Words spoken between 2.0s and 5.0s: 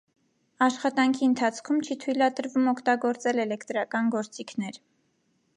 թույլատրվում օգտագործել էլեկտրական գործիքներ։